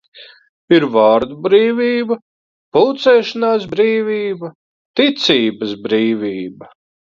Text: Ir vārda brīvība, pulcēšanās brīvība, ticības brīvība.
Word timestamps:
Ir 0.77 0.85
vārda 0.93 1.35
brīvība, 1.43 2.17
pulcēšanās 2.79 3.69
brīvība, 3.75 4.51
ticības 5.03 5.79
brīvība. 5.87 6.75